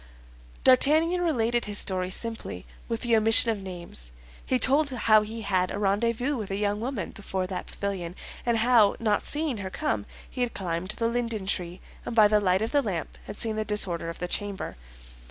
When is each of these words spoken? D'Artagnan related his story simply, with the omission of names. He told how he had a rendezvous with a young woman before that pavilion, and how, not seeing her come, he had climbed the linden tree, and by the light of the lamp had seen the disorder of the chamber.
D'Artagnan 0.63 1.21
related 1.21 1.65
his 1.65 1.77
story 1.77 2.09
simply, 2.09 2.65
with 2.87 3.01
the 3.01 3.15
omission 3.15 3.51
of 3.51 3.59
names. 3.59 4.09
He 4.43 4.57
told 4.57 4.89
how 4.89 5.21
he 5.21 5.41
had 5.43 5.69
a 5.69 5.77
rendezvous 5.77 6.37
with 6.37 6.49
a 6.49 6.55
young 6.55 6.81
woman 6.81 7.11
before 7.11 7.45
that 7.45 7.67
pavilion, 7.67 8.15
and 8.43 8.57
how, 8.57 8.95
not 8.99 9.21
seeing 9.23 9.57
her 9.57 9.69
come, 9.69 10.07
he 10.27 10.41
had 10.41 10.55
climbed 10.55 10.89
the 10.89 11.07
linden 11.07 11.45
tree, 11.45 11.81
and 12.03 12.15
by 12.15 12.27
the 12.27 12.39
light 12.41 12.63
of 12.63 12.71
the 12.71 12.81
lamp 12.81 13.15
had 13.25 13.37
seen 13.37 13.57
the 13.57 13.63
disorder 13.63 14.09
of 14.09 14.17
the 14.17 14.27
chamber. 14.27 14.75